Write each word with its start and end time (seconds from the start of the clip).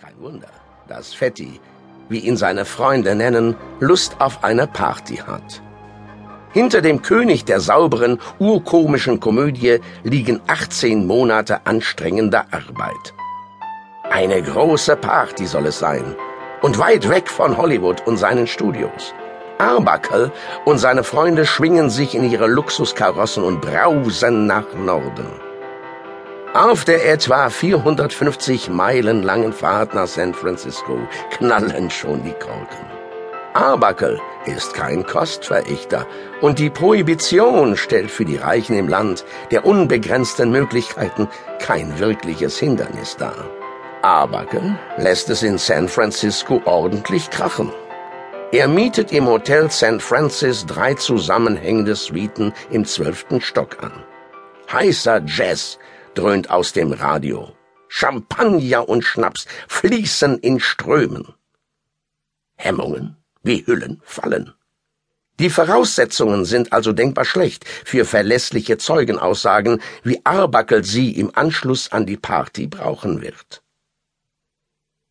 Kein 0.00 0.18
Wunder, 0.18 0.48
dass 0.88 1.12
Fetti, 1.12 1.60
wie 2.08 2.20
ihn 2.20 2.38
seine 2.38 2.64
Freunde 2.64 3.14
nennen, 3.14 3.54
Lust 3.80 4.16
auf 4.18 4.42
eine 4.42 4.66
Party 4.66 5.16
hat. 5.16 5.60
Hinter 6.52 6.80
dem 6.80 7.02
König 7.02 7.44
der 7.44 7.60
sauberen, 7.60 8.18
urkomischen 8.38 9.20
Komödie 9.20 9.80
liegen 10.02 10.40
18 10.46 11.06
Monate 11.06 11.66
anstrengender 11.66 12.46
Arbeit. 12.50 13.12
Eine 14.08 14.40
große 14.42 14.96
Party 14.96 15.46
soll 15.46 15.66
es 15.66 15.78
sein. 15.78 16.16
Und 16.62 16.78
weit 16.78 17.10
weg 17.10 17.28
von 17.28 17.58
Hollywood 17.58 18.06
und 18.06 18.16
seinen 18.16 18.46
Studios. 18.46 19.12
Arbuckle 19.58 20.32
und 20.64 20.78
seine 20.78 21.04
Freunde 21.04 21.44
schwingen 21.44 21.90
sich 21.90 22.14
in 22.14 22.30
ihre 22.30 22.46
Luxuskarossen 22.46 23.44
und 23.44 23.60
brausen 23.60 24.46
nach 24.46 24.72
Norden. 24.74 25.49
Auf 26.54 26.84
der 26.84 27.08
etwa 27.08 27.48
450 27.48 28.70
Meilen 28.70 29.22
langen 29.22 29.52
Fahrt 29.52 29.94
nach 29.94 30.08
San 30.08 30.34
Francisco 30.34 30.98
knallen 31.30 31.88
schon 31.90 32.24
die 32.24 32.32
Korken. 32.32 32.86
Arbuckle 33.54 34.18
ist 34.46 34.74
kein 34.74 35.06
Kostverächter 35.06 36.08
und 36.40 36.58
die 36.58 36.68
Prohibition 36.68 37.76
stellt 37.76 38.10
für 38.10 38.24
die 38.24 38.36
Reichen 38.36 38.76
im 38.76 38.88
Land 38.88 39.24
der 39.52 39.64
unbegrenzten 39.64 40.50
Möglichkeiten 40.50 41.28
kein 41.60 42.00
wirkliches 42.00 42.58
Hindernis 42.58 43.16
dar. 43.16 43.48
Arbuckle 44.02 44.76
lässt 44.96 45.30
es 45.30 45.44
in 45.44 45.56
San 45.56 45.88
Francisco 45.88 46.60
ordentlich 46.64 47.30
krachen. 47.30 47.70
Er 48.50 48.66
mietet 48.66 49.12
im 49.12 49.28
Hotel 49.28 49.70
St. 49.70 50.02
Francis 50.02 50.66
drei 50.66 50.94
zusammenhängende 50.94 51.94
Suiten 51.94 52.52
im 52.70 52.84
zwölften 52.84 53.40
Stock 53.40 53.76
an. 53.84 53.92
Heißer 54.72 55.22
Jazz 55.26 55.78
dröhnt 56.14 56.50
aus 56.50 56.72
dem 56.72 56.92
Radio. 56.92 57.54
Champagner 57.88 58.88
und 58.88 59.02
Schnaps 59.02 59.46
fließen 59.68 60.38
in 60.38 60.60
Strömen. 60.60 61.34
Hemmungen 62.56 63.16
wie 63.42 63.66
Hüllen 63.66 64.00
fallen. 64.04 64.52
Die 65.38 65.48
Voraussetzungen 65.48 66.44
sind 66.44 66.72
also 66.72 66.92
denkbar 66.92 67.24
schlecht 67.24 67.64
für 67.64 68.04
verlässliche 68.04 68.76
Zeugenaussagen, 68.76 69.80
wie 70.02 70.20
Arbuckle 70.24 70.84
sie 70.84 71.12
im 71.12 71.34
Anschluss 71.34 71.90
an 71.90 72.04
die 72.04 72.18
Party 72.18 72.66
brauchen 72.66 73.22
wird. 73.22 73.62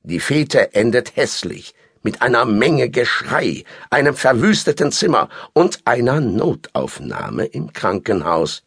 Die 0.03 0.19
Fete 0.19 0.75
endet 0.75 1.15
hässlich, 1.15 1.73
mit 2.03 2.21
einer 2.21 2.45
Menge 2.45 2.89
Geschrei, 2.89 3.63
einem 3.89 4.15
verwüsteten 4.15 4.91
Zimmer 4.91 5.29
und 5.53 5.79
einer 5.85 6.21
Notaufnahme 6.21 7.45
im 7.45 7.73
Krankenhaus, 7.73 8.63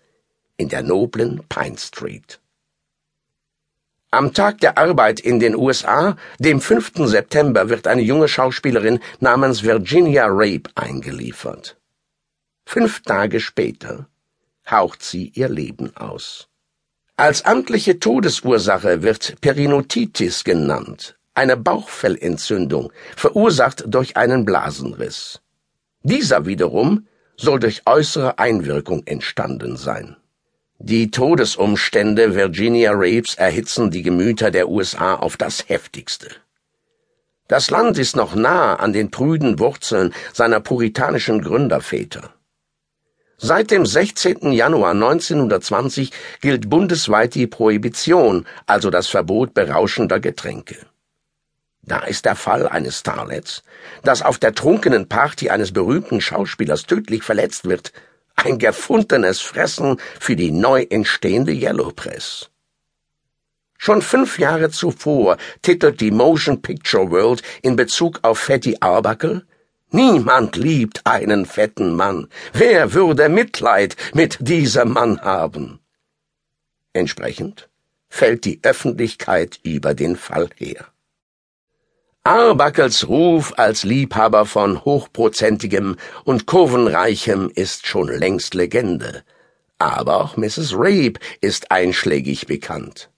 in 0.62 0.68
der 0.68 0.82
noblen 0.82 1.42
Pine 1.48 1.76
Street. 1.76 2.40
Am 4.12 4.32
Tag 4.32 4.60
der 4.60 4.78
Arbeit 4.78 5.20
in 5.20 5.40
den 5.40 5.56
USA, 5.56 6.16
dem 6.38 6.60
5. 6.60 6.92
September, 7.06 7.68
wird 7.68 7.86
eine 7.86 8.02
junge 8.02 8.28
Schauspielerin 8.28 9.00
namens 9.20 9.62
Virginia 9.62 10.26
Rape 10.28 10.70
eingeliefert. 10.74 11.76
Fünf 12.64 13.02
Tage 13.02 13.40
später 13.40 14.06
haucht 14.70 15.02
sie 15.02 15.32
ihr 15.34 15.48
Leben 15.48 15.96
aus. 15.96 16.48
Als 17.16 17.44
amtliche 17.44 17.98
Todesursache 17.98 19.02
wird 19.02 19.40
Perinotitis 19.40 20.44
genannt, 20.44 21.16
eine 21.34 21.56
Bauchfellentzündung, 21.56 22.92
verursacht 23.16 23.84
durch 23.86 24.16
einen 24.16 24.44
Blasenriss. 24.44 25.40
Dieser 26.02 26.46
wiederum 26.46 27.06
soll 27.36 27.58
durch 27.60 27.82
äußere 27.86 28.38
Einwirkung 28.38 29.06
entstanden 29.06 29.76
sein. 29.76 30.16
Die 30.84 31.12
Todesumstände 31.12 32.34
Virginia 32.34 32.90
Rapes 32.92 33.36
erhitzen 33.36 33.92
die 33.92 34.02
Gemüter 34.02 34.50
der 34.50 34.68
USA 34.68 35.14
auf 35.14 35.36
das 35.36 35.68
heftigste. 35.68 36.26
Das 37.46 37.70
Land 37.70 37.98
ist 37.98 38.16
noch 38.16 38.34
nah 38.34 38.74
an 38.74 38.92
den 38.92 39.12
prüden 39.12 39.60
Wurzeln 39.60 40.12
seiner 40.32 40.58
puritanischen 40.58 41.40
Gründerväter. 41.40 42.34
Seit 43.38 43.70
dem 43.70 43.86
16. 43.86 44.50
Januar 44.50 44.90
1920 44.90 46.10
gilt 46.40 46.68
bundesweit 46.68 47.36
die 47.36 47.46
Prohibition, 47.46 48.44
also 48.66 48.90
das 48.90 49.06
Verbot 49.06 49.54
berauschender 49.54 50.18
Getränke. 50.18 50.78
Da 51.82 52.00
ist 52.00 52.24
der 52.24 52.34
Fall 52.34 52.66
eines 52.66 52.98
Starlets, 52.98 53.62
das 54.02 54.20
auf 54.20 54.38
der 54.38 54.52
trunkenen 54.52 55.08
Party 55.08 55.48
eines 55.48 55.70
berühmten 55.70 56.20
Schauspielers 56.20 56.86
tödlich 56.86 57.22
verletzt 57.22 57.68
wird 57.68 57.92
ein 58.36 58.58
gefundenes 58.58 59.40
Fressen 59.40 59.98
für 60.20 60.36
die 60.36 60.50
neu 60.50 60.86
entstehende 60.90 61.52
Yellow 61.52 61.92
Press. 61.92 62.50
Schon 63.78 64.02
fünf 64.02 64.38
Jahre 64.38 64.70
zuvor 64.70 65.36
titelt 65.60 66.00
die 66.00 66.12
Motion 66.12 66.62
Picture 66.62 67.10
World 67.10 67.42
in 67.62 67.76
Bezug 67.76 68.20
auf 68.22 68.38
Fatty 68.38 68.76
Arbuckle 68.80 69.44
Niemand 69.94 70.56
liebt 70.56 71.02
einen 71.04 71.44
fetten 71.44 71.94
Mann. 71.94 72.28
Wer 72.54 72.94
würde 72.94 73.28
Mitleid 73.28 73.94
mit 74.14 74.38
diesem 74.40 74.94
Mann 74.94 75.20
haben? 75.20 75.80
Entsprechend 76.94 77.68
fällt 78.08 78.46
die 78.46 78.60
Öffentlichkeit 78.62 79.60
über 79.62 79.92
den 79.92 80.16
Fall 80.16 80.48
her. 80.56 80.91
Arbuckles 82.24 83.08
Ruf 83.08 83.52
als 83.56 83.82
Liebhaber 83.82 84.46
von 84.46 84.84
hochprozentigem 84.84 85.96
und 86.22 86.46
kurvenreichem 86.46 87.50
ist 87.52 87.88
schon 87.88 88.06
längst 88.06 88.54
Legende. 88.54 89.24
Aber 89.78 90.22
auch 90.22 90.36
Mrs. 90.36 90.72
Rape 90.74 91.18
ist 91.40 91.72
einschlägig 91.72 92.46
bekannt. 92.46 93.10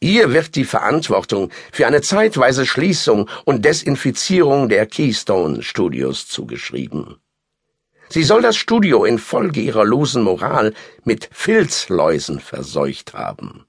Ihr 0.00 0.32
wird 0.32 0.54
die 0.54 0.64
Verantwortung 0.64 1.50
für 1.70 1.86
eine 1.86 2.00
zeitweise 2.00 2.64
Schließung 2.64 3.28
und 3.44 3.62
Desinfizierung 3.62 4.70
der 4.70 4.86
Keystone 4.86 5.62
Studios 5.62 6.26
zugeschrieben. 6.26 7.18
Sie 8.08 8.22
soll 8.22 8.40
das 8.40 8.56
Studio 8.56 9.04
infolge 9.04 9.60
ihrer 9.60 9.84
losen 9.84 10.22
Moral 10.22 10.72
mit 11.04 11.28
Filzläusen 11.30 12.40
verseucht 12.40 13.12
haben. 13.12 13.66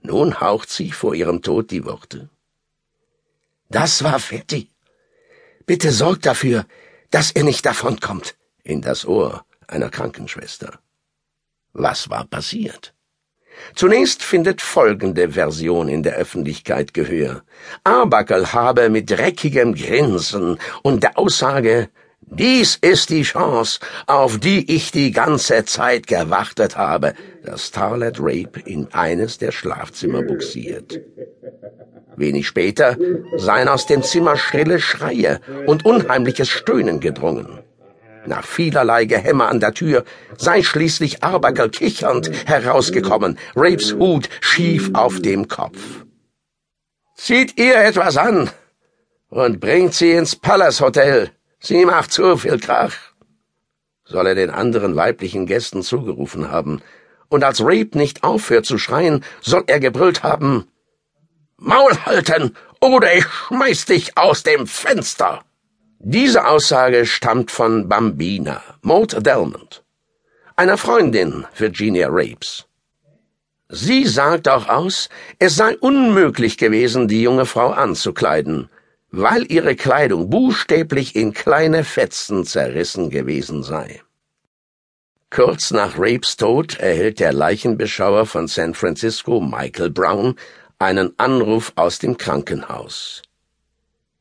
Nun 0.00 0.40
haucht 0.40 0.70
sie 0.70 0.92
vor 0.92 1.14
ihrem 1.14 1.42
Tod 1.42 1.70
die 1.70 1.84
Worte. 1.84 2.30
Das 3.70 4.02
war 4.02 4.18
Fetti. 4.18 4.70
Bitte 5.66 5.92
sorgt 5.92 6.24
dafür, 6.24 6.64
dass 7.10 7.30
er 7.32 7.44
nicht 7.44 7.66
davonkommt. 7.66 8.36
In 8.62 8.80
das 8.80 9.06
Ohr 9.06 9.44
einer 9.66 9.90
Krankenschwester. 9.90 10.78
Was 11.74 12.08
war 12.08 12.26
passiert? 12.26 12.94
Zunächst 13.74 14.22
findet 14.22 14.62
folgende 14.62 15.30
Version 15.30 15.88
in 15.88 16.02
der 16.02 16.14
Öffentlichkeit 16.14 16.94
Gehör. 16.94 17.42
Arbuckle 17.84 18.52
habe 18.52 18.88
mit 18.88 19.10
dreckigem 19.10 19.74
Grinsen 19.74 20.58
und 20.82 21.02
der 21.02 21.18
Aussage, 21.18 21.90
dies 22.20 22.76
ist 22.76 23.10
die 23.10 23.22
Chance, 23.22 23.80
auf 24.06 24.38
die 24.38 24.74
ich 24.74 24.92
die 24.92 25.12
ganze 25.12 25.64
Zeit 25.64 26.06
gewartet 26.06 26.76
habe, 26.76 27.14
das 27.42 27.66
Starlet 27.66 28.18
Rape 28.20 28.60
in 28.64 28.92
eines 28.92 29.38
der 29.38 29.50
Schlafzimmer 29.50 30.22
buxiert. 30.22 31.00
Wenig 32.18 32.46
später 32.46 32.96
seien 33.36 33.68
aus 33.68 33.86
dem 33.86 34.02
Zimmer 34.02 34.36
schrille 34.36 34.80
Schreie 34.80 35.40
und 35.66 35.84
unheimliches 35.84 36.48
Stöhnen 36.48 37.00
gedrungen. 37.00 37.60
Nach 38.26 38.44
vielerlei 38.44 39.06
Gehämmer 39.06 39.48
an 39.48 39.60
der 39.60 39.74
Tür 39.74 40.04
sei 40.36 40.62
schließlich 40.62 41.22
Arbuckle 41.22 41.70
kichernd 41.70 42.30
herausgekommen, 42.46 43.38
Rapes 43.56 43.94
Hut 43.94 44.28
schief 44.40 44.90
auf 44.92 45.20
dem 45.20 45.48
Kopf. 45.48 45.78
Zieht 47.16 47.58
ihr 47.58 47.76
etwas 47.76 48.16
an 48.16 48.50
und 49.30 49.60
bringt 49.60 49.94
sie 49.94 50.12
ins 50.12 50.36
Palace 50.36 50.80
Hotel. 50.80 51.30
Sie 51.60 51.84
macht 51.84 52.12
zu 52.12 52.36
viel 52.36 52.58
Krach, 52.58 52.94
soll 54.04 54.26
er 54.26 54.34
den 54.34 54.50
anderen 54.50 54.94
weiblichen 54.94 55.46
Gästen 55.46 55.82
zugerufen 55.82 56.50
haben, 56.50 56.82
und 57.28 57.44
als 57.44 57.60
Rape 57.60 57.98
nicht 57.98 58.24
aufhört 58.24 58.64
zu 58.64 58.78
schreien, 58.78 59.24
soll 59.40 59.64
er 59.66 59.80
gebrüllt 59.80 60.22
haben, 60.22 60.68
Maul 61.60 61.92
halten, 62.06 62.54
oder 62.80 63.12
ich 63.14 63.24
schmeiß 63.24 63.86
dich 63.86 64.16
aus 64.16 64.44
dem 64.44 64.68
Fenster. 64.68 65.44
Diese 65.98 66.46
Aussage 66.46 67.04
stammt 67.04 67.50
von 67.50 67.88
Bambina, 67.88 68.62
Maud 68.82 69.26
Delmont, 69.26 69.82
einer 70.54 70.78
Freundin 70.78 71.44
Virginia 71.56 72.06
Rapes. 72.08 72.66
Sie 73.68 74.06
sagt 74.06 74.46
auch 74.48 74.68
aus, 74.68 75.08
es 75.40 75.56
sei 75.56 75.76
unmöglich 75.78 76.58
gewesen, 76.58 77.08
die 77.08 77.22
junge 77.22 77.44
Frau 77.44 77.70
anzukleiden, 77.70 78.70
weil 79.10 79.50
ihre 79.50 79.74
Kleidung 79.74 80.30
buchstäblich 80.30 81.16
in 81.16 81.32
kleine 81.32 81.82
Fetzen 81.82 82.44
zerrissen 82.44 83.10
gewesen 83.10 83.64
sei. 83.64 84.00
Kurz 85.30 85.72
nach 85.72 85.98
Rapes 85.98 86.36
Tod 86.36 86.78
erhält 86.78 87.18
der 87.18 87.32
Leichenbeschauer 87.32 88.26
von 88.26 88.46
San 88.46 88.74
Francisco, 88.74 89.40
Michael 89.40 89.90
Brown, 89.90 90.36
einen 90.78 91.18
Anruf 91.18 91.72
aus 91.74 91.98
dem 91.98 92.18
Krankenhaus. 92.18 93.22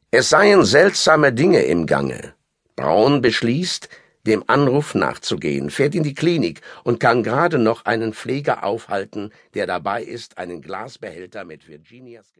Es 0.09 0.30
seien 0.30 0.65
seltsame 0.65 1.31
Dinge 1.31 1.62
im 1.63 1.86
Gange. 1.86 2.33
Braun 2.75 3.21
beschließt, 3.21 3.89
dem 4.25 4.44
Anruf 4.48 4.95
nachzugehen, 4.95 5.69
fährt 5.69 5.95
in 5.95 6.04
die 6.04 6.15
Klinik 6.15 6.62
und 6.83 7.00
kann 7.00 7.24
gerade 7.24 7.59
noch 7.59 7.86
einen 7.86 8.13
Pfleger 8.13 8.63
aufhalten, 8.63 9.31
der 9.54 9.68
dabei 9.68 10.04
ist, 10.04 10.38
einen 10.38 10.62
Glasbehälter 10.62 11.45
mit 11.45 11.68
Virginias 11.68 12.33